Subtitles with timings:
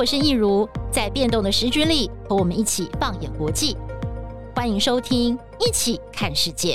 [0.00, 3.76] 我是益如，在变动的时局里，和我们一起放眼国际。
[4.54, 6.74] 欢迎收听《一起看世界》。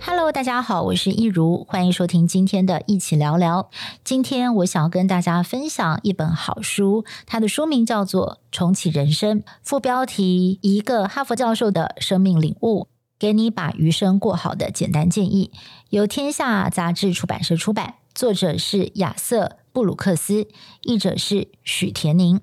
[0.00, 3.62] Hello，大家好，我是益如，欢迎收听今天的《一起聊聊》。
[4.02, 12.88] 今天我想要跟大家分享一本好书，它的书名叫做《重启人生》，副标题：一个哈佛教授的生命领悟。
[13.18, 15.50] 给你把余生过好的简单建议，
[15.90, 20.46] 由天下杂志出版社出版，作者是亚瑟·布鲁克斯，
[20.82, 22.40] 译者是许田宁。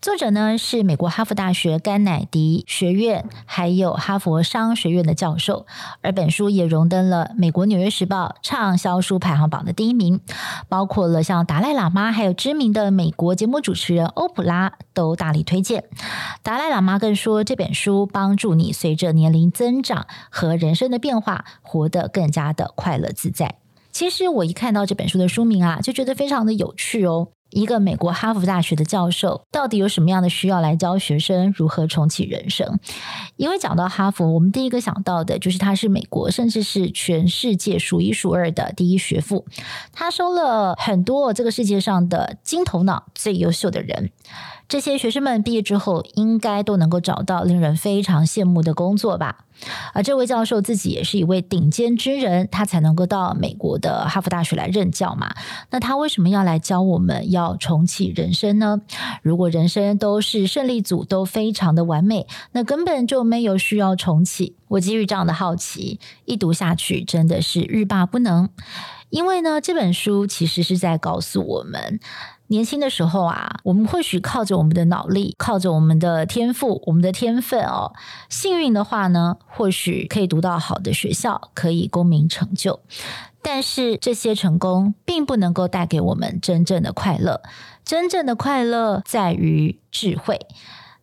[0.00, 5.66] 作者呢是美国哈佛大学甘乃迪学院，还有哈佛商学院的教授，
[6.02, 10.20] 而本书也荣登了美国《纽约时报》畅销书排行榜的第一名，
[10.68, 15.84] 包括了像达赖喇嘛，还有知名的美国节目主持人欧普拉都大力推荐。
[16.42, 23.54] 达赖喇嘛更说，这本书帮助你随着年龄增长和人生的变化，活得更加的快乐自在。
[23.90, 27.28] 其实我一看到这本书的书名啊，就觉得非常的有趣哦。
[27.54, 32.78] 一个美国哈佛大学的教授到底有什么样的需要来教学生如何重启人生？
[33.36, 39.46] 因为讲到哈佛，我们第一个想到的就是他是美国甚至是全世界数一数二的第一学府，
[39.92, 44.10] 他收了很多这个世界上的金头脑、最优秀的人。
[44.66, 49.44] 这些学生们毕业之后，应该都能够找到令人非常羡慕的工作吧？
[49.92, 55.34] 而这位教授自己也是一位顶尖军人，他才能够到美国的哈佛大学来任教嘛。
[55.70, 58.80] 那他为什么要来教我们要重启人生呢？
[59.22, 64.56] 如果人生都是胜利组，都非常的完美，那根本就没有需要重启。
[64.68, 68.48] 我基于这样的好奇，一读下去真的是欲罢不能。
[69.10, 72.00] 因为呢，这本书其实是在告诉我们。
[72.54, 77.92] 年轻的时候啊，我们或许靠着我们的脑力，靠着我们的天赋、我们的天分哦。
[78.28, 82.78] 幸运的话呢，或许可以读到好的学校，可以功名成就。
[83.42, 87.42] 但是这些成功并不能够带给我们真正的快乐。
[87.84, 90.46] 真正的快乐在于智慧。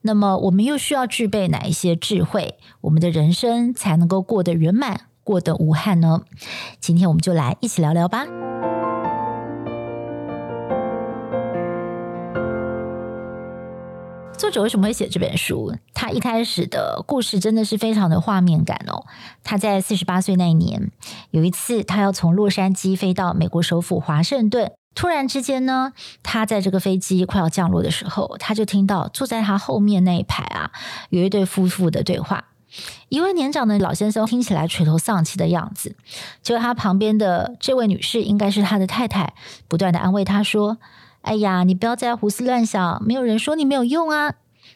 [0.04, 6.22] 那么我们又需要具备哪一些智慧，我们的人生才能够过得圆满、过得无憾呢？
[6.80, 8.26] 今天我们就来一起聊聊吧。
[14.42, 15.72] 作者为什么会写这本书？
[15.94, 19.06] 他一开始的故事真的是非常的画面感哦。
[19.44, 20.90] 他在四十八岁那一年，
[21.30, 25.94] 有一次他要从洛杉矶飞到美国首府华盛顿，突然之间呢，
[26.24, 30.72] 他在这个飞机快要降落的时候，他就听到坐在他后面那一排啊，
[31.12, 32.46] 有一对夫妇的对话。
[33.10, 35.96] 一位年长的老先生听起来垂头丧气的样子，
[36.42, 39.36] 结果他旁边的这位女士应该是他的太太，
[39.68, 40.80] 不断的安慰他说。
[41.22, 44.34] 哎呀，你不要再胡思乱想，没有人说你没有用啊！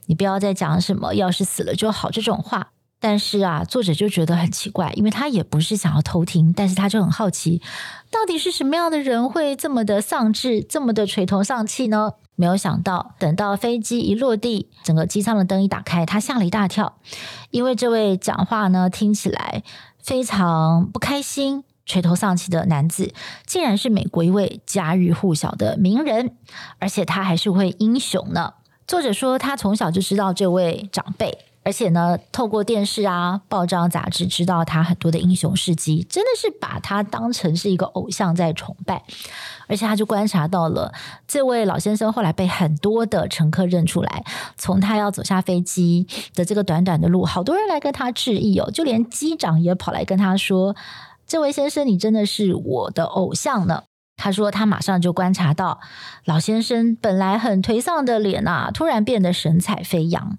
[0.07, 2.69] 你不要再讲什么“要是死了就好”这种话。
[2.99, 7.61] 但是啊，作者就觉得很奇怪，因为他也不是想要偷听，但是他就很好奇，
[8.09, 12.13] 到底是什么样的人会这么的丧志，这么的垂头丧气呢？
[12.35, 16.97] 没有想到，等到飞机一落地，整个机舱的灯一打开，他吓了一大跳，
[17.51, 19.63] 因为这位讲话呢，听起来
[20.01, 21.63] 非常不开心。
[21.85, 23.13] 垂头丧气的男子，
[23.45, 26.35] 竟然是美国一位家喻户晓的名人，
[26.79, 28.53] 而且他还是位英雄呢。
[28.87, 39.03] 作者说，他从小就知道这位长辈，而且呢，透过电视啊、报章杂志知道他很多的英雄事迹，真的是把他当成是一个偶像在崇拜。
[39.67, 40.93] 而且他就观察到了
[41.27, 44.23] 这位老先生后来被很多的乘客认出来，
[44.55, 50.75] 从他要走下飞机的这个短短的路，好多人来跟他致意哦，就连机长也跑来跟他说。
[51.27, 53.83] 这位先生，你真的是我的偶像呢。
[54.17, 55.79] 他说，他马上就观察到
[56.23, 60.37] 老先生本来很颓丧的脸啊，突然变得神采飞扬。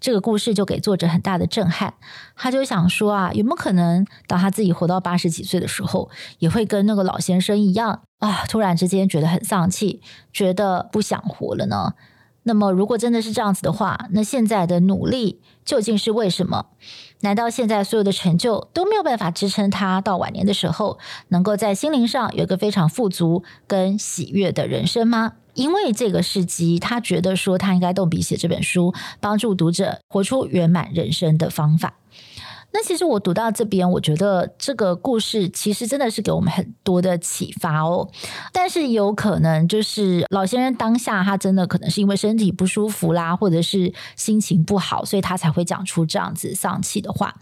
[0.00, 1.94] 这个故事就给作者很大的震撼。
[2.34, 6.10] 他就想说啊，有没有可能，当他自己活到八十几岁的时候，
[6.40, 11.94] 也会跟那个老先生一样啊，突然之间觉得很丧气，觉得不想活了呢？
[12.44, 16.66] 那么，如果真的是这样子的话，那现在的努力究竟是为什么？
[17.20, 20.98] 难道现在所有的成就都没有办法支撑他到晚年的时候，
[21.28, 25.34] 能够在心灵上有一个非常富足跟喜悦的人生吗？
[25.54, 31.94] 因为这个事迹，他觉得说他应该动笔写这本书，帮助读者活出圆满人生的方法。
[32.72, 38.08] 那其实我读到这边，我觉得这个故事其实真的是给我们很多的启发哦。
[38.52, 47.34] 但是有可能就是老先生当下他真的可能是因为身体不舒服啦，或者是心情不好，所以他才会讲出这样子丧气的话。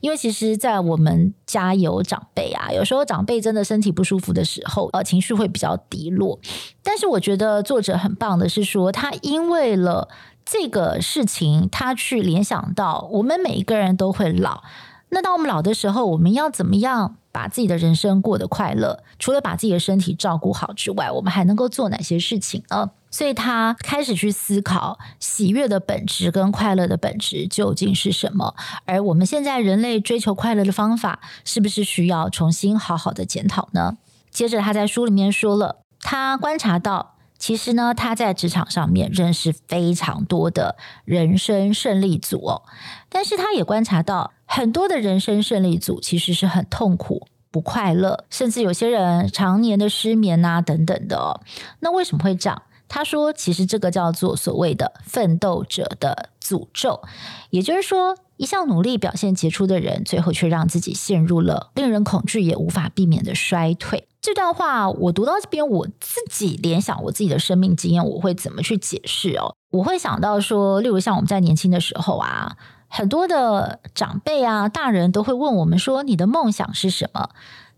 [0.00, 6.38] 因为其实，在我们家有长辈啊，有时候长辈真的身体不舒服的时候，呃，情绪会比较低落。
[6.82, 10.08] 但是我觉得作者很棒的是说，他因为了。
[10.50, 14.62] 这个事情，他去联想到我们每一个人都会老，
[15.10, 19.04] 那当我们老的时候，我们要怎么样把自己的人生过得快乐？
[19.18, 22.90] 除了把自己的身体照顾好之外，我们还能够做哪些事情呢？
[23.10, 28.54] 所以他开始去思考喜悦的本质跟快乐的本质究竟是什么？
[28.86, 33.98] 而我们现在人类追求快乐的方法，是不是需要重新好好的检讨呢？
[34.30, 42.62] 接着他在书里面说了，他观察到，其实呢，他在职场上面认识非常多的人生胜利组哦，
[43.08, 51.40] 但是他也观察到很多的人生胜利组其实是很痛苦、不快乐，甚至有些人常年的失眠啊等等的哦。
[51.80, 52.62] 那为什么会这样？
[52.88, 57.02] 他说，其实这个叫做所谓的奋斗者的诅咒，
[57.50, 64.08] 也就是说，一向努力表现杰出的人，最后却让自己陷入了令人恐惧也无法避免的衰退。
[64.20, 69.54] 这段话我读到这边，我自己联想我自己的生命经验，我会怎么去解释哦？
[69.70, 72.56] 我会想到说，例如像我们在年轻的时候啊，
[72.88, 77.30] 很多的长辈啊、大人都会问我们说：“你的梦想是什么？”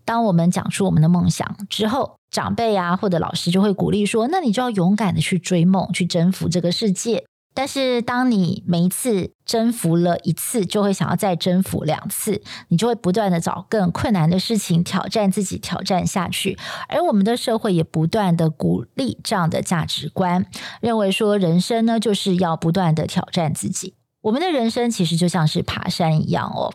[0.05, 16.57] 当我们讲出我们的梦想之后，长辈啊或者老师就会鼓励说：“那你就要勇敢的去追梦，去征服这个世界。”但是，当你每一次征服了一次，就会想要再征服两次，你就会不断的找更困难的事情挑战自己，挑战下去。
[16.87, 20.45] 而我们的社会也不断的鼓励这样的价值观，
[20.79, 23.95] 认为说人生呢，就是要不断的挑战自己。
[24.21, 26.71] 我们的人生其实就像是爬山一样哦。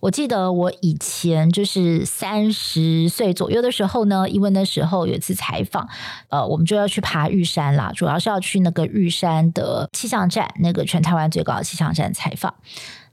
[0.00, 5.88] 我记得我以前就是三十岁左右的时候呢，因为那时候有一次采访，
[6.28, 12.54] 呃，我们就要去爬玉山啦，主要是要去那个玉山的气象站，那个全台湾最高的气象站采访。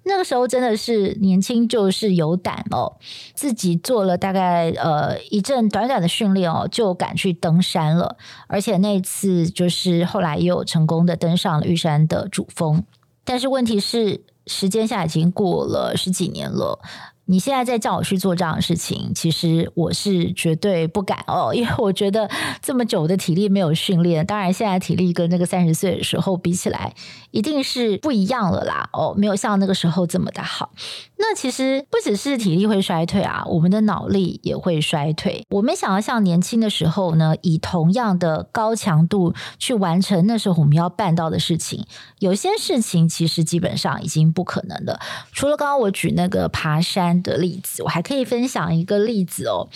[0.03, 2.97] 那个时候真的是年轻就是有胆哦，
[3.33, 8.17] 自己做了大概呃一阵短短的训练哦，就敢去登山了。
[8.47, 12.83] 而且那次就是后来也有成功的登上了玉山的主峰。
[13.27, 16.79] 但是问题是，时间下已经过了十几年了。
[17.27, 22.29] 你现在再叫我去做这样的事情，其实我是绝对不敢哦，因为我觉得
[22.62, 26.94] 这么久的体力没有训练，当然现在体力跟那个三十岁的时候比起来，
[27.31, 28.89] 一定是不一样了啦。
[28.94, 30.71] 哦，没有像那个时候这么的好。
[31.18, 35.45] 那其实不只是体力会衰退啊，我们的脑力也会衰退。
[35.50, 41.85] 我们想要像年轻的时候呢，以同样的高强度去完成那时候我们要办到的事情，
[42.19, 45.00] 有些事情其实基本上已经不可能了。
[45.33, 49.67] 除了刚刚我举那个爬山的例子，我还可以分享一个例子哦，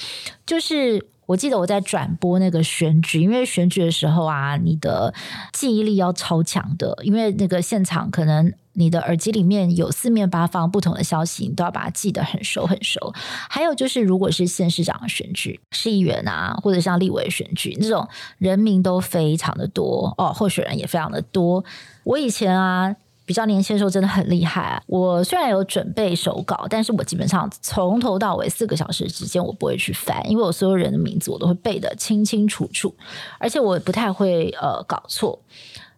[0.46, 5.14] 就是我记得我在转播那个选举，因为选举的时候啊，你的
[5.54, 13.14] 记忆力要超强的，因为那个现场可能你的耳机里面有四面八方不同的消息，你都要把它记得很熟很熟。
[13.50, 21.64] 还有就是，如果是县市长选举、市议员啊，或者像立委选举，这种人名都非常的多哦，候选人也非常的多。
[22.04, 22.96] 我以前啊。
[23.32, 24.84] 比较年轻的时候真的很厉害啊！
[24.88, 32.94] 我虽然有准备手稿，但是我基本上从头到尾四个小时之间我不会去翻，因为我所有人的名字我都会背得清清楚楚，
[33.40, 35.40] 而且我不太会呃搞错。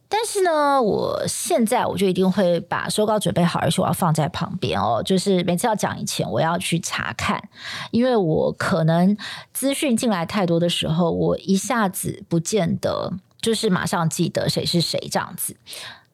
[0.08, 7.50] 但是呢，我现在我就一定会把手稿准备好，而且我要放在旁边哦，就是每次要讲以前我要去查看，
[7.90, 9.18] 因为我可能
[9.54, 15.58] 资讯进来太多的时候，我一下子不见得就是马上记得谁是谁这样子。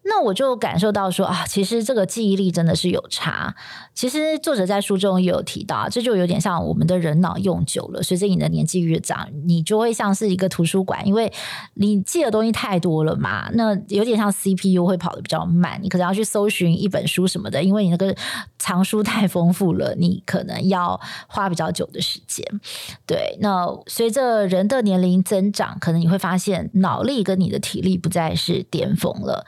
[0.03, 3.55] 那我就感受到说啊，其实这个记忆力真的是有差。
[3.93, 11.31] 其实作者在书中也有提到，这就有点像我们的人脑用久了，随着你的年纪越长，你就会像是一个图书馆，因为
[11.73, 13.49] 你记的东西太多了嘛。
[13.53, 18.15] 那有点像 CPU 会跑得比较慢，你可能要去搜寻一本书什么的，因为你那个
[18.57, 22.45] 藏书太丰富了，你可能要花比较久的时间。
[23.05, 29.45] 对，那随着人的年龄增长，可能你会发现脑力跟你的体力不再是巅峰了。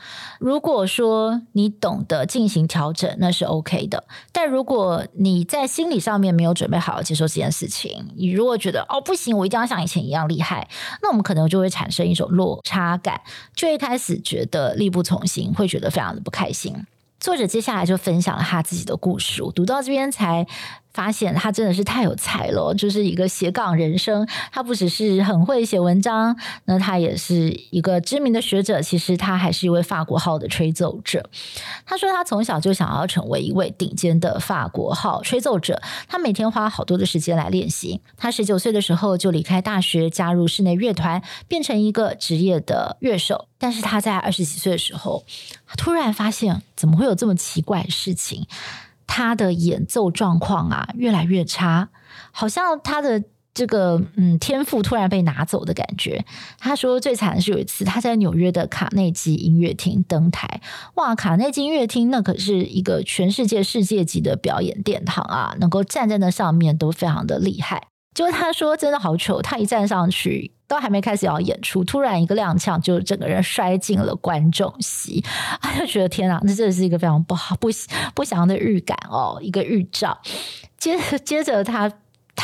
[0.52, 4.04] 如果说你懂得进行调整，那是 OK 的。
[4.34, 10.68] 但如果你在心理上面没有准备好接受这件事情，你如果觉得哦不行，我一定要像以前一样厉害，
[11.02, 13.22] 那我们可能就会产生一种落差感，
[13.56, 16.76] 就会开始觉得力不从心，会觉得非常的不开心。
[17.22, 20.46] 作者接下来就分享了他自己的故事，我读到这边才。
[20.94, 24.28] 发现他真的是太有才了，就是一个斜杠人生。
[24.52, 28.82] 他不只是很会写文章，那他也是一个知名的学者。
[28.82, 31.30] 其实他还是一位法国号的吹奏者。
[31.86, 35.82] 他说他从小就想要成为一位顶尖的法国号吹奏者。
[36.08, 38.02] 他每天花好多的时间来练习。
[38.18, 43.48] 他十九岁的时候就离开大学，加入室内乐团，变成一个职业的乐手。
[43.58, 45.24] 但是他在二十几岁的时候，
[45.78, 48.48] 突然发现怎么会有这么奇怪的事情？
[49.14, 51.90] 他的演奏状况啊，越来越差，
[52.32, 53.22] 好像他的
[53.54, 56.24] 这个嗯天赋突然被拿走的感觉。
[56.58, 60.62] 他说最惨的是有一次他在纽约的卡内基音乐厅登台，
[60.96, 67.88] 哇，卡内基音乐厅那可是一个全世界世界级的表演殿堂啊，能够站在那上面都非常的厉害。
[68.16, 75.22] 结果他说真的好丑，他一站上去都还没开始要演出，突然一个踉跄，就整个人摔进了观众席，
[75.62, 77.68] 他 就觉得天哪，那真的是一个非常不好不
[78.16, 80.18] 不祥的预感哦，一个预兆。
[80.78, 81.92] 接着接着他。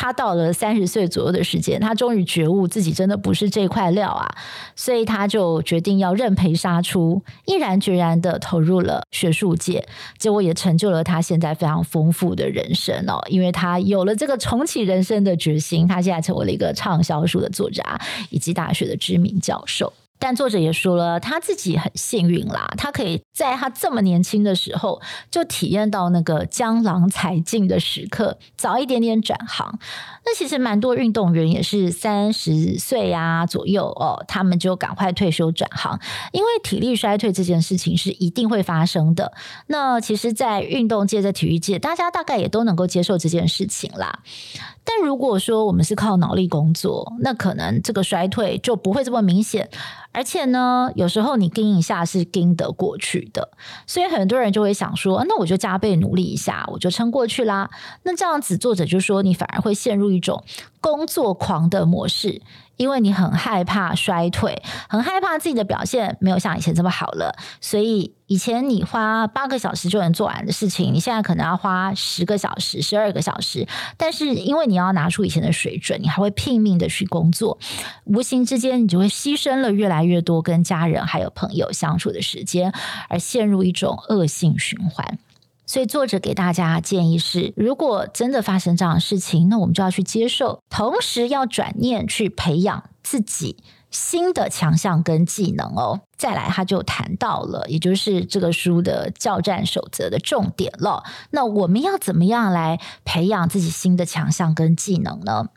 [0.00, 4.32] 他到了三十岁左右的时间，他终于觉悟自己真的不是这块料啊，
[4.76, 9.84] 所以他就决定要认赔杀出，毅然决然的投入了学术界，
[10.16, 17.82] 结果也成就了他现在非常丰富的人生哦，因为他有了这个重启人生的决心，他现在成为了一个畅销书的作家
[18.30, 19.92] 以及大学的知名教授。
[20.18, 29.78] 但作者也说了，他自己很幸运啦，他可以在他这么年轻的时候就体验到那个江郎才尽的时刻，早一点点转行。
[30.24, 35.98] 那其实蛮多运动员也是三十岁啊左右哦，他们就赶快退休转行，
[36.32, 39.32] 因为体力衰退这件事情是一定会发生的。
[39.68, 44.18] 那其实，在运动界、在体育界，大家大概也都能够接受这件事情啦。
[44.84, 49.68] 但如果说我们是靠脑力工作，那可能这个衰退就不会这么明显，
[50.12, 53.50] 而且呢，有时候你盯一下是盯得过去的，
[53.86, 57.70] 所以很多人就会想说，那我就加倍努力一下，我就撑过去啦。
[58.02, 60.42] 那这样子，作者就说，你反而会陷入一种
[60.80, 62.42] 工作狂的模式。
[62.78, 73.66] 因为你很害怕衰退，很害怕自己的表现没有像以前这么好了，所以以前你花八个小时就能做完的事情，你现在可能要花十个小时、十二个小时。
[73.96, 77.58] 但是因为你要拿出以前的水准，你还会拼命的去工作，
[78.04, 82.72] 无形之间你就会牺牲了越来越多跟家人还有朋友相处的时间，
[83.08, 85.18] 而陷入一种恶性循环。
[85.68, 96.00] 所以作者给大家建议是：如果真的发生这样的事情，那我们就要去接受，同时要转念去培养自己新的强项跟技能哦。
[96.16, 101.04] 再来，他就谈到了，也就是这个书的教战守则的重点了。
[101.30, 105.48] 那我们要怎么样来培养自己新的强项跟技能呢？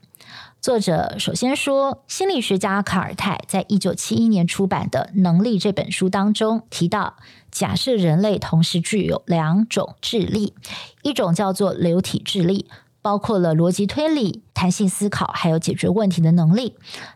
[0.62, 7.16] 作者首先说，心理学家卡尔泰在一九七一年出版的《能力》这本书当中提到，
[7.50, 10.54] 假设人类同时具有两种智力，
[11.02, 12.68] 一种叫做流体智力，
[13.02, 16.76] 包括了逻辑推理、弹性思考，还有解决问题的能力。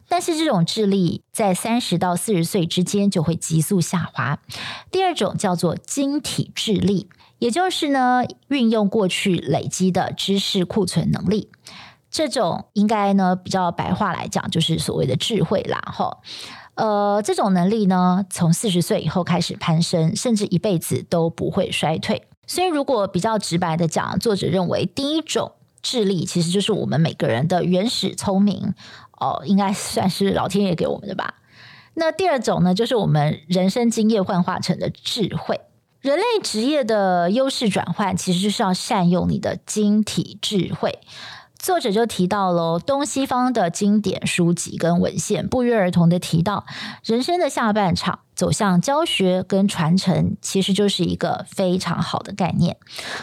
[0.10, 4.40] 但是这种智力在三十到四十岁之间就会急速下滑。
[4.90, 11.52] 第二种叫做晶体智力，也就是呢，运用过去累积的知识库存能力。
[12.16, 16.18] 这种应该呢，比较白话来讲，就是所谓的智慧啦，哈，
[16.76, 22.26] 呃，这种能力呢，从四十岁以后开始攀升，甚至一辈子都不会衰退。
[22.48, 28.74] 所以，如果比较直白的讲，作者认为第一种智力其实就是我们每个人的原始聪明，
[29.20, 31.34] 哦，应该算是老天爷给我们的吧。
[31.96, 35.60] 那第二种呢，就是我们人生经验幻化成的智慧。
[36.00, 41.00] 人类职业的优势转换，其实就是要善用你的晶体智慧。
[41.66, 46.64] 作者就提到了东西方的经典书籍跟文献，不约而同的提到，
[47.04, 52.78] 人生的下半场走向教学跟传承，其实就是一个非常好的概念。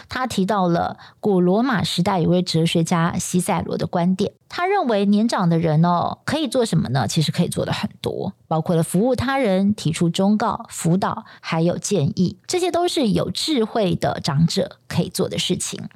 [0.09, 7.07] 他提到了古罗马时代有位哲学家西塞罗的观点，他认为年长的人哦，可以做什么呢？
[7.07, 15.87] 其实可以做的很多，包括了服务他人、提出忠告、辅导，还有建议，这些都是有智慧的长者可以做的事情。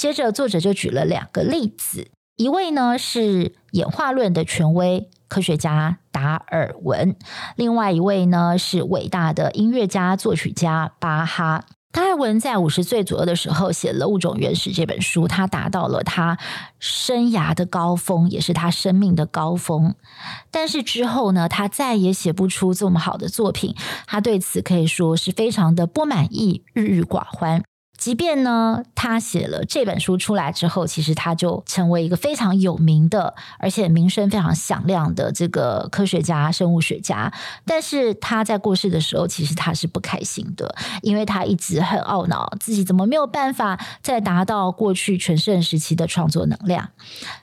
[0.00, 7.14] 接着，作者就举了两个例子，一位呢是演化论的权威科学家达尔文，
[7.54, 11.66] 另外一位呢是伟大的音乐家作曲家巴哈。
[11.92, 16.38] 达尔文在五十岁左右的时候写了《物种原始》这本书，他达到了他
[16.78, 19.94] 生涯的高峰，也是他生命的高峰。
[20.50, 23.76] 但是之后呢，他再也写不出这么好的作品，
[24.06, 27.62] 他对此可以说是非常的不满意，郁郁寡欢。
[28.00, 37.30] 即便呢，他写了这本书出来之后，其实他就成为一个非常有名的，而且名声非常响亮的这个科学家、生物学家。
[37.66, 46.88] 但是他在过世的时候，其实他是不开心的，因为他一直很懊恼自己怎么没有办法再达到过去全盛时期的创作能量。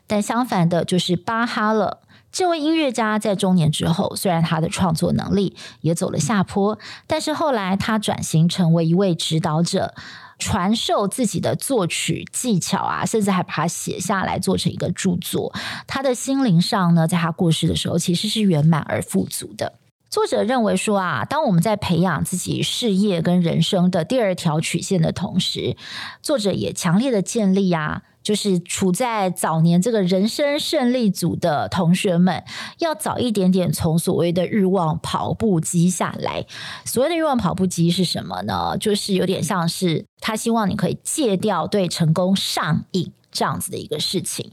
[0.07, 1.99] 但相反的，就是巴哈了。
[2.31, 9.93] 这位音乐家在中年之后，虽然他的创作能力也走了下坡，但是后来他转型成为一位指导者。
[10.37, 15.53] 传授自己的作曲技巧啊，甚至还把它写下来做成一个著作。
[15.87, 19.73] 他的心灵上呢，在他过世的时候，其实是圆满而富足的。
[20.09, 25.75] 作者认为说啊，当我们在培养自己事业跟人生的第二条曲线的同时，
[26.21, 28.03] 作者也强烈的建立啊。
[28.27, 32.43] 就是处在早年这个人生胜利组的同学们，
[32.79, 36.45] 要早一点点从所谓的欲望跑步机下来。
[36.83, 38.75] 所谓的欲望跑步机是什么呢？
[38.77, 43.13] 就是有点像是他希望你可以戒掉对成功上瘾。
[43.29, 44.51] 这样子的一个事情，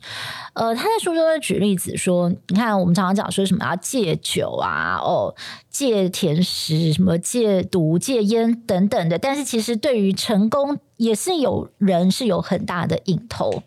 [0.52, 5.34] 呃，他在书中的举例子说，你看我们常常讲说什么要戒酒啊，哦，
[5.70, 13.62] 戒甜食，什么戒毒、戒烟等等的，但是其实对于成功也是有人是有很大的瘾头。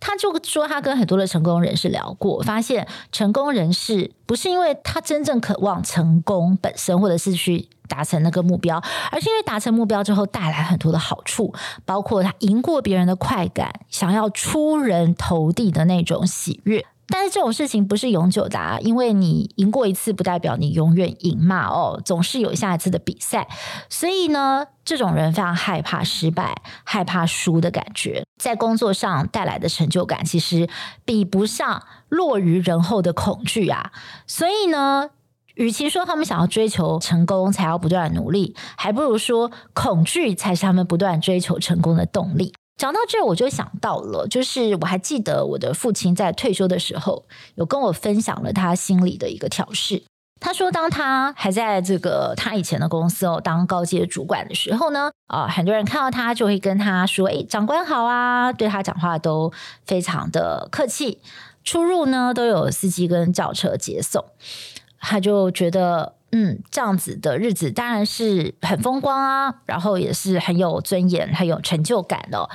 [0.00, 11.52] 他就说，他跟很多的成功人士聊过，发现成功人士不是因为他真正渴望成功本身，或者是去达成那个目标，而是因为达成目标之后带来很多的好处，
[11.84, 16.86] 包括他赢过别人的快感，想要出人头地的那种喜悦。
[17.10, 23.48] 但是这种事情不是永久的啊，因为你赢过一次不代表你永远赢嘛，哦，总是有下一次的比赛。
[23.88, 30.68] 所以呢，这种人非常害怕失败，害怕输的感觉，在工作上带来的成就感其实
[31.04, 33.90] 比不上落于人后的恐惧啊。
[34.26, 35.10] 所以呢，
[35.54, 42.52] 与其说他们想要追求成功才要不断努力，还不如说恐惧才是他们不断追求成功的动力。
[42.78, 47.24] 讲到这，我就想到了，就是我还记得我的父亲在退休的时候，
[47.56, 50.04] 有跟我分享了他心里的一个调试。
[50.40, 59.52] 他说，当他还在这个他以前的公司哦当高阶主管的时候呢，啊，很多人看到他就会跟他说：“诶，长官好啊！”对他讲话都
[59.84, 61.18] 非常的客气，
[61.64, 64.24] 出入呢都有司机跟轿车接送，
[65.00, 66.17] 他就觉得。
[66.32, 72.48] 嗯，这样子的日子当然是很风光啊，然后也是很有尊严、很有成就感的。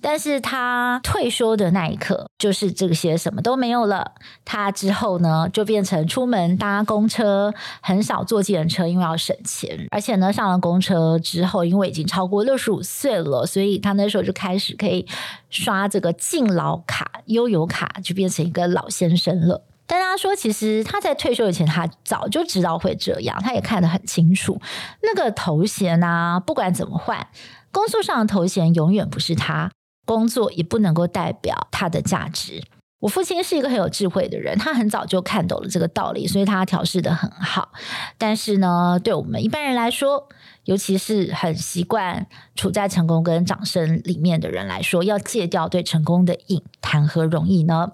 [0.00, 4.12] 但是他退休的那一刻，就是这些什么都没有了。
[4.44, 9.88] 他之后呢，就变成出门搭公车，很少坐计程车，因为要省钱。
[9.90, 15.04] 而且呢，上了公车之后，因为已经超过六十五岁了，所以他那时候就开始可以
[15.50, 19.64] 刷这个敬老卡、悠游卡，就变成一个老先生了。
[19.88, 24.60] 但他说，其实他在退休以前，他早就知道会这样，他也看得很清楚。
[25.02, 27.26] 那个头衔啊，不管怎么换，
[27.72, 29.70] 工作上的头衔永远不是他，
[30.04, 32.62] 工作也不能够代表他的价值。
[33.00, 37.70] 我父亲是一个很有智慧的人，他很早就看懂了这个道理，所以他调试得很好。
[38.18, 40.28] 但是呢，对我们一般人来说，
[40.64, 42.26] 尤其是很习惯
[42.58, 47.92] 处在成功跟掌声里面的人来说，要戒掉对成功的瘾，谈何容易呢？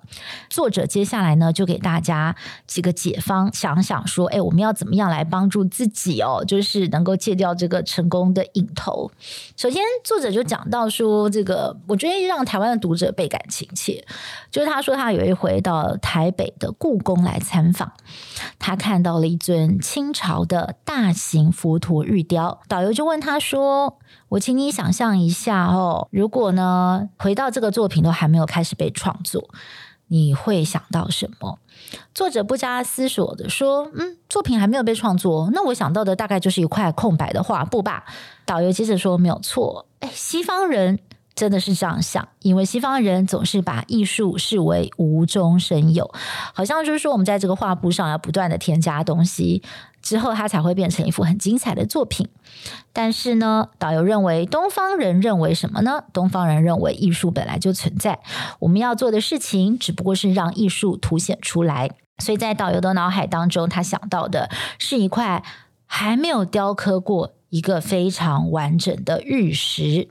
[0.49, 2.35] 作者接下来呢，就给大家
[2.67, 9.11] 几个解方，想想说，哎，我们要怎么样来帮助自己哦，就是能够戒掉这个成功的瘾头。
[9.55, 14.03] 首先，作者就讲到说，这个我觉得让台湾的读者倍感亲切，
[14.51, 17.93] 就是他说他有一回到台北的故宫来参访，
[18.59, 22.63] 他看到了一尊清朝的大型佛陀玉雕。
[22.67, 23.99] 导游就问他说
[24.31, 29.49] ：“我请你想象一下哦，如果呢，回到这个作品都还没有开始被创作，
[30.09, 31.59] 你会想到什么？”
[32.15, 38.05] 作者不加思索的说：“嗯，作品还没有被创作，那我想到的大概就是一块空白的画布吧。”
[38.47, 40.99] 导游接着说：“没有错，哎，西方人。”
[41.35, 46.09] 真的是这样想，因为西方人总是把艺术视为无中生有，
[46.53, 49.63] 好像就是说我们在这个画布上要不断的添加东西，
[50.01, 52.29] 之后它才会变成一幅很精彩的作品。
[52.93, 56.05] 但是呢，导游认为东方人认为什么呢？
[56.13, 58.21] 东方人认为艺术本来就存在，
[58.61, 61.91] 我们要做的事情只不过是让艺术凸显出来。
[62.19, 65.43] 所以在导游的脑海当中，他想到的是一块
[65.85, 70.09] 还没有雕刻过一个非常完整的玉石。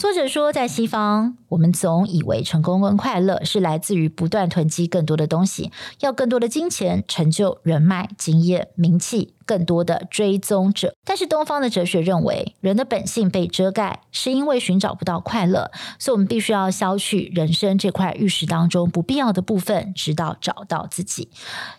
[0.00, 9.34] 作者说，在西方，我们总以为成功跟快乐是来自于不断囤积更多的东西，要更多的金钱、成就、人脉、经验、名气。
[9.50, 21.28] 更多的追踪者，但是东方的哲学认为，人的本性被遮盖，是因为寻找不到快乐，所以我们必须要消去人生这块玉石当中不必要的部分，直到找到自己。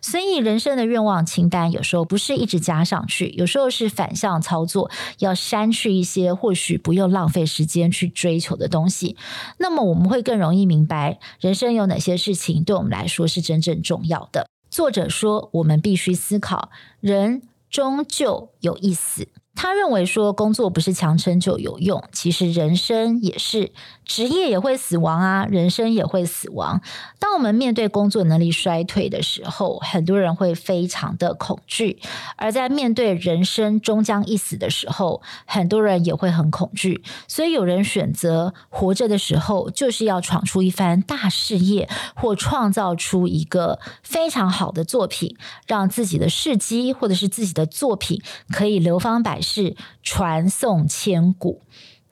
[0.01, 9.15] 所以，人生的愿望清单有时候不是一直加上去，有时候是反向操作，要删去一些或许不用浪费时间去追求的东西。
[9.59, 14.45] 那么，我们会更容易明白人生有哪些事情对我们来说是真正重要的。
[14.69, 17.43] 作者说，我们必须思考人。
[17.71, 19.29] 终究有一死。
[19.61, 23.71] 他认为说，工作不是强撑就有用，其实人生也是。
[24.03, 26.81] 职业也会死亡啊，人生也会死亡。
[27.17, 31.95] 当我们面对工作能力衰退的时候，很多人会非常的恐惧；
[32.35, 37.03] 而在面对人生终将一死的时候，很多人也会很恐惧。
[37.27, 48.21] 所以，有人选择活着的时候，就是要闯出一番大事业，或创造出一个非常好的作品，让自己的事迹或者是自己的作品
[48.51, 51.61] 可以流芳百世，是传颂千古。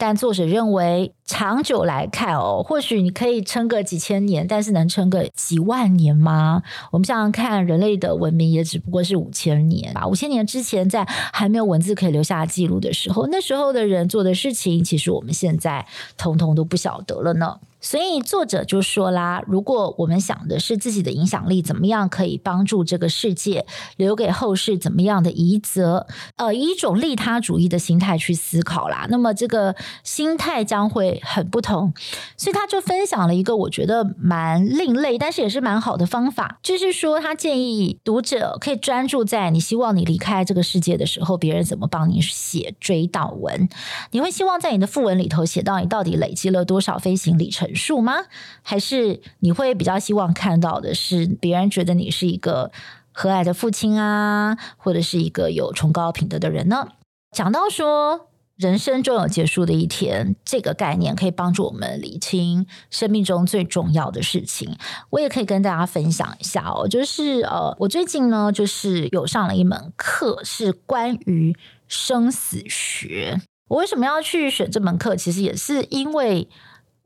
[0.01, 6.63] 但作者认为，长久来看哦，或许你可以撑个几千年，但是能撑个几万年吗？
[6.91, 10.07] 我们想想看，人类的文明也只不过是五千年吧。
[10.07, 15.85] 五千年之前，在还没有文字可以留下记录的时候，那时候的人做的事情，其实我们现在
[16.17, 17.59] 通通都不晓得了呢。
[17.81, 23.65] 所以作者就说啦，如果我们想的是自己的影响力怎么样可以帮助这个世界，
[23.97, 31.93] 留给后世怎么样的遗泽，呃，以一种利他主义的心态去思考啦，那么这个心态将会很不同。
[32.37, 43.67] 所以他就分享了一个我觉得蛮另类，但是也是蛮好的方法，就是说他建议读者可以专注在你希望你离开这个世界的时候，别人怎么帮你写追悼文。
[44.11, 48.13] 你会希望在你的副文里头写到你到底累积了多少飞行里程数吗？
[48.61, 52.71] 还是你会比较希望看到的是别人觉得你是一个
[53.11, 56.87] 和蔼的父亲啊，或者是一个有崇高品德的人呢？
[57.35, 64.77] 讲到说人生终有结束的一天，这个概念可以帮助我们理清生命中最重要的事情。
[65.11, 71.55] 我也可以跟大家分享一下哦，就是呃，我最近呢就是有上了一门课，是关于
[71.87, 73.39] 生死学。
[73.69, 75.15] 我为什么要去选这门课？
[75.15, 76.47] 其实也是因为。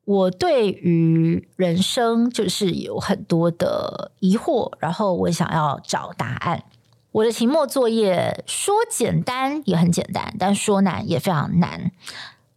[0.06, 6.64] 我对于人生就是有很多的疑惑，然后我想要找答案。
[7.12, 11.92] 我的期末作业说简单也很简单，但说难也非常难。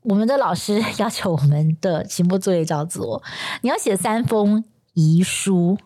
[0.02, 3.22] 我们的老师 要求我们的期末作业叫做：
[3.62, 5.76] 你要写三封遗书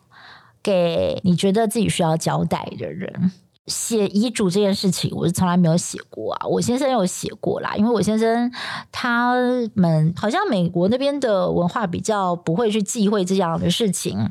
[0.62, 3.32] 给你觉得自己需要交代的人。
[3.66, 6.46] 写遗嘱这件事情，我是从来没有写过啊。
[6.46, 8.50] 我先生有写过啦，因为我先生
[8.90, 9.34] 他
[9.74, 14.30] 们好像美国那边的文化比较不会去忌讳这样的事情，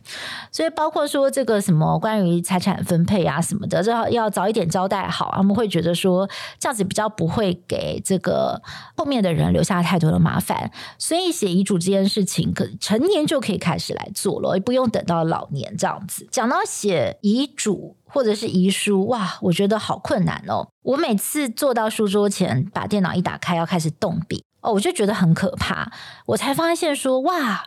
[0.52, 6.28] 所以包括说这个什么关于财产分配啊什么的，这要要早一点交代好，他们会觉得说
[6.60, 8.62] 这样子比较不会给这个
[8.98, 10.70] 后面的人留下太多的麻烦。
[10.98, 16.28] 所以写遗嘱这件事情，可成年就可以开始来做了，也不用等到老年这样子。
[16.30, 17.96] 讲到写遗嘱。
[18.12, 20.68] 或者是遗书，哇，我觉得好困难哦。
[20.82, 25.92] 我每次坐到书桌前，把电脑一打开，要开始动笔，哦，我就觉得很可怕。
[26.26, 27.66] 我才发现说，哇，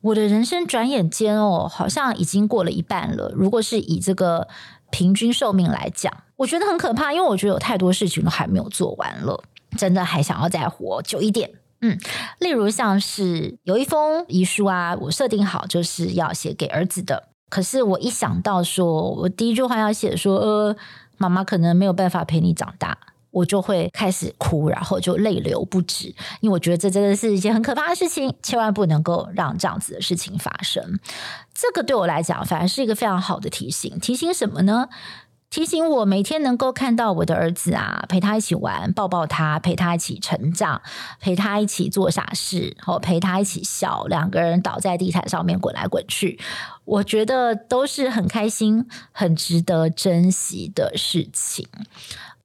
[0.00, 3.32] 我的人生转眼间哦，好像已经过了一半了。
[3.34, 4.48] 如果是以这个
[4.90, 9.42] 平均寿命来讲，我觉得很可怕，因为我觉得有太多事情都还没有做完了，
[9.78, 11.50] 真的还想要再活久一点。
[11.80, 11.98] 嗯，
[12.40, 17.28] 例如像是有一封遗书啊，我设定好就是要写给儿子的。
[17.54, 20.76] 可是我一想到说，我第一句话要写说，呃，
[21.18, 22.98] 妈妈可能没有办法陪你长大，
[23.30, 26.08] 我就会开始哭，然后就泪流不止，
[26.40, 30.98] 因为我觉得这真的是一件很可怕的事情，千万不能够让这样子的事情发生。
[31.54, 34.00] 这个对我来讲，反而是一个非常好的提醒。
[34.00, 34.88] 提醒什么呢？
[35.54, 40.82] 提醒我每天能够看到我的儿子啊，陪他一起玩，抱抱他，陪他一起成长，
[41.20, 46.40] 陪他一起做傻事，然后陪他一起笑，两个人倒在地毯上面滚来滚去，
[46.84, 51.68] 我觉得都是很开心、很值得珍惜的事情。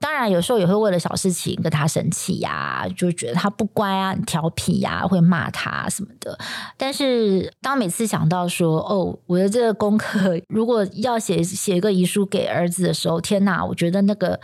[0.02, 6.38] 当然，有时候也会为了小事情跟他生气呀，就觉得他不乖啊、很调皮呀，会骂他什么的。
[6.78, 14.40] 但是，当每次想到说，哦，我的这个功课如果要写写一个遗书给儿子的时候，天哪，我觉得那个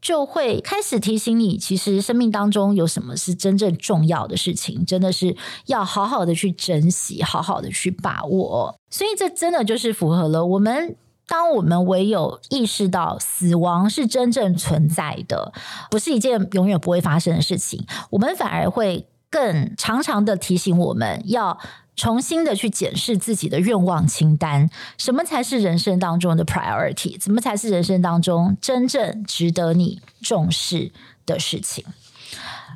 [0.00, 8.76] 就会开始提醒你，其实生命当中有什么是真正重要的事情，真的是要好好的去珍惜，好好的去把握。
[8.88, 10.94] 所以，这真的就是符合了我们。
[11.30, 15.52] 当我们唯有意识到死亡是真正存在的，
[15.88, 21.56] 不是一件永远不会发生的事情，我们反而会更常常的提醒我们要
[21.94, 30.90] 重新的去检视自己的愿望清单，什么才是人生当中的 priority，什么才是人生当中真正值得你重视
[31.24, 31.84] 的事情。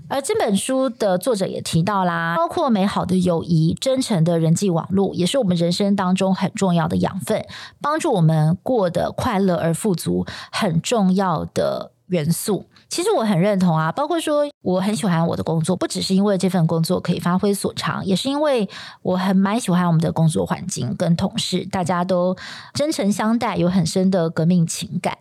[0.08, 7.46] 而这本书的作者也提到啦，包括美好的友谊、真诚的人际网络，也是我们人生当中很重要的养分，
[7.80, 12.66] 帮助我们过得快乐而富足，很重要的元素。
[12.88, 18.68] 其实我很认同啊，包括说我很喜欢我的工作，不只是因为这份工作可以发挥所长，也是因为
[19.02, 22.36] 我很蛮喜欢我们的工作环境跟同事，大家都
[22.72, 25.18] 真诚相待，有很深的革命情感。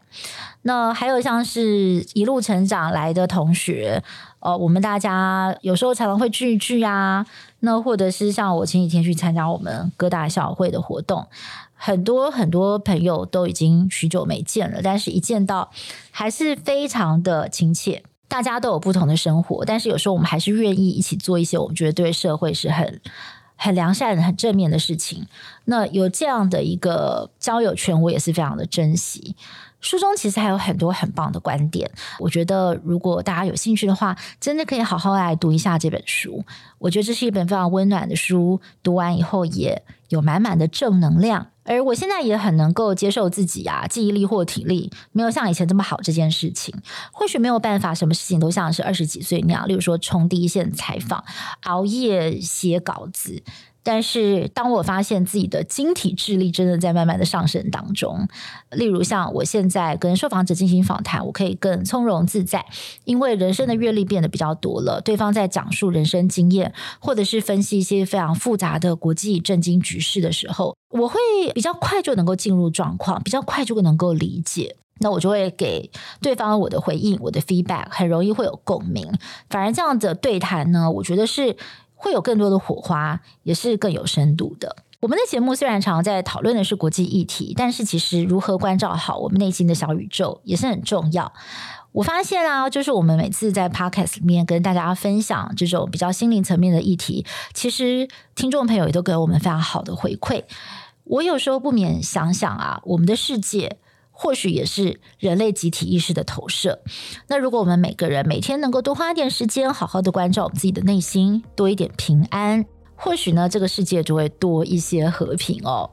[0.61, 4.03] 那还有像是一路成长来的同学，
[4.43, 7.25] 呃，我们大家有时候常常会聚一聚啊，
[7.61, 11.25] 那或者是像我前几天去参加我们哥大校会的活动。
[11.73, 15.71] 很多很多朋友都已经许久没见了，但是一见到
[16.11, 18.03] 还是非常的亲切。
[18.27, 22.99] 大家都有不同的生活，但是有时候我们还是愿意一起做一些我们觉得对社会是很
[23.55, 25.25] 很良善、很正面的事情。
[25.65, 29.35] 那有这样的一个交友圈，我也是非常的珍惜。
[29.83, 36.43] 书中其实还有很多很棒的观点，我觉得如果大家有兴趣的话，真的可以好好来读一下这本书。
[36.79, 41.47] 我觉得这是一本非常温暖的书，读完以后也有满满的正能量。
[41.65, 46.73] 而我现在也很能够接受自己啊，记忆力或体力没有像以前这么好这件事情。
[47.11, 51.23] 或许没有办法，什么事情都像是二十几岁那样，例如说冲第一线采访、
[51.63, 53.43] 熬夜写稿子。
[53.85, 58.25] 但是，当我发现自己的晶体智力真的在慢慢的上升当中，
[58.71, 62.65] 例如像我现在跟受访者进行访谈，我可以更从容自在，
[63.03, 65.01] 因为人生的阅历变得比较多了。
[65.01, 71.19] 对方在讲述人生经验，或者是分析一些非常复杂的国际政经局势的时候，我会
[71.53, 74.77] 比较快就能够进入状况，比较快就能够理解。
[74.99, 75.91] 那我就会给
[76.21, 79.11] 对方我的回应，我的 feedback 很容易会有共鸣。
[79.49, 81.57] 反而这样的对谈呢，我觉得是。
[82.03, 84.75] 会有更多的火花，也是更有深度的。
[84.99, 91.31] 我们的节目虽然常常在讨论的是国际议题，但是其实如何关照好我们内心的小宇宙也是很重要。
[91.93, 100.43] 我发现啊，就是我们每次在 Podcast 里面跟大家分享这种比较心灵层面的议题，其实听众朋友也都给我们非常好的回馈。
[101.05, 103.77] 我有时候不免想想啊，我们的世界。
[104.23, 106.79] 或许也是人类集体意识的投射。
[107.27, 115.91] 那如果我们每个人每天能够多花点时间，好好的关照我们自己的内心，多一点平安，或许呢，这个世界就会多一些和平哦。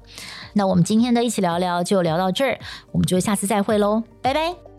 [0.52, 2.60] 那我们今天的一起聊聊就聊到这儿，
[2.92, 4.69] 我们就下次再会喽，拜拜。